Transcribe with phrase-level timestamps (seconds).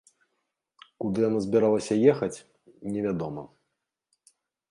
[1.03, 2.43] Куды яна збіралася ехаць,
[2.93, 3.43] невядома.